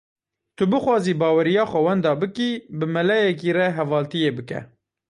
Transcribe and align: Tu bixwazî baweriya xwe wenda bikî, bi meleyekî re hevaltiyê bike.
Tu 0.55 0.63
bixwazî 0.71 1.13
baweriya 1.21 1.65
xwe 1.71 1.79
wenda 1.85 2.11
bikî, 2.21 2.49
bi 2.77 2.85
meleyekî 2.95 3.49
re 3.57 3.67
hevaltiyê 3.77 4.31
bike. 4.37 4.59